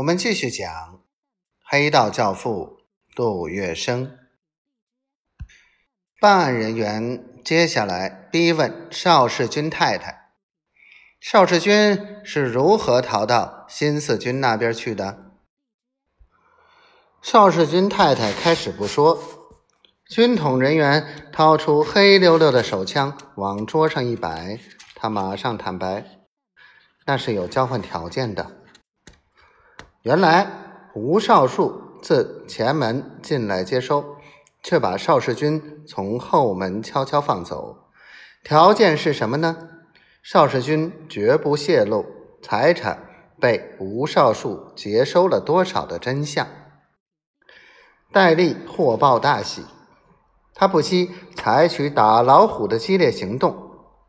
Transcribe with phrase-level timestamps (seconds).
[0.00, 1.02] 我们继续讲
[1.62, 2.78] 黑道教父
[3.14, 4.12] 杜月笙。
[6.18, 10.30] 办案人员接下来逼问邵世军太太：
[11.20, 15.32] 邵世军是如何逃到新四军那边去的？
[17.20, 19.22] 邵世军太太开始不说，
[20.08, 24.58] 军统人员掏出黑溜溜的手枪往桌上一摆，
[24.94, 26.06] 他马上坦白：
[27.04, 28.59] 那是有交换条件的。
[30.02, 30.50] 原来
[30.94, 34.16] 吴少树自前门进来接收，
[34.62, 37.90] 却把邵世军从后门悄悄放走。
[38.42, 39.68] 条件是什么呢？
[40.22, 42.06] 邵世军绝不泄露
[42.40, 46.46] 财产被吴少树接收了多少的真相。
[48.10, 49.66] 戴笠获报大喜，
[50.54, 53.54] 他不惜采取打老虎的激烈行动，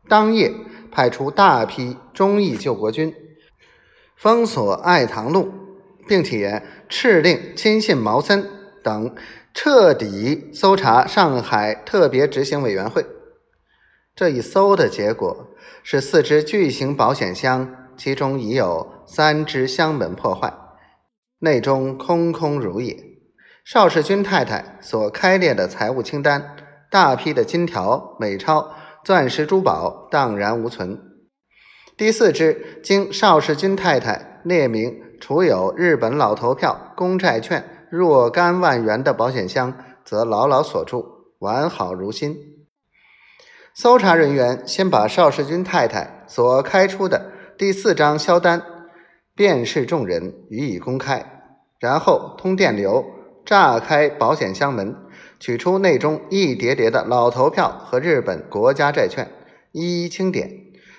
[0.08, 0.50] 当夜
[0.90, 3.14] 派出大批忠义救国军，
[4.16, 5.52] 封锁爱塘路。
[6.06, 8.48] 并且敕令亲信毛森
[8.82, 9.14] 等
[9.54, 13.06] 彻底搜查上海特别执行委员会。
[14.14, 15.48] 这一搜的结果
[15.82, 20.52] 是四只巨型保险箱，其中已有三只箱门破坏，
[21.38, 22.96] 内中空空如也。
[23.64, 26.56] 邵世军太太所开列的财务清单，
[26.90, 31.00] 大批的金条、美钞、钻石、珠宝荡然无存。
[31.96, 35.00] 第四只经邵世军太太列明。
[35.22, 39.72] 除有日本老头票、公债券若干万元的保险箱，
[40.04, 41.06] 则牢牢锁住，
[41.38, 42.36] 完好如新。
[43.72, 48.60] 搜查人员先把邵世军太太所开出的第四张销单
[49.36, 51.24] 便示众人，予以公开，
[51.78, 53.04] 然后通电流
[53.46, 54.96] 炸开保险箱门，
[55.38, 59.30] 取出内中一叠叠的老投票和日本国家债券，
[59.70, 60.50] 一一清点，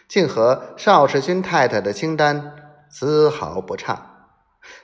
[0.08, 2.54] 竟和邵世军太太的清单
[2.90, 4.12] 丝毫不差。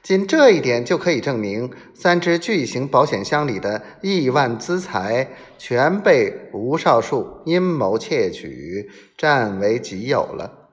[0.03, 10.69] 仅这一点就可以证明，三只巨型保险箱里的亿万资财全被吴少树阴谋窃取，占为己有了。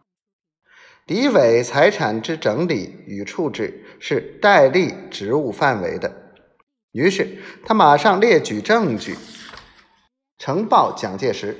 [1.06, 6.32] 李伟财产之整理与处置是戴笠职务范围的，
[6.90, 9.16] 于是他马上列举证据，
[10.38, 11.56] 呈报蒋介石。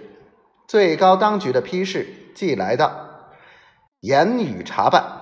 [0.66, 3.30] 最高当局的批示即来到，
[4.00, 5.15] 严予查办。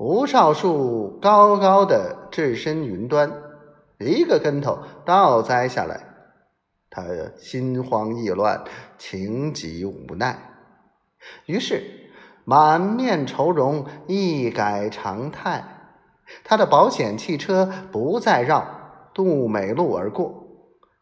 [0.00, 3.30] 吴少树高高的置身云端，
[3.98, 6.00] 一个跟头倒栽下来。
[6.88, 7.04] 他
[7.36, 8.64] 心慌意乱，
[8.96, 10.38] 情急无奈，
[11.44, 11.82] 于是
[12.46, 15.62] 满面愁容，一改常态。
[16.44, 18.66] 他的保险汽车不再绕
[19.12, 20.46] 杜美路而过，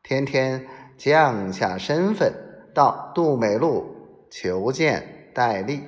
[0.03, 0.67] 天天
[0.97, 2.33] 降下身份
[2.75, 3.87] 到杜美路
[4.29, 5.85] 求见戴笠。